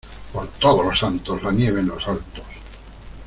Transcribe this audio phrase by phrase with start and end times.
[0.33, 2.43] Por Todos los Santos, la nieve en los altos.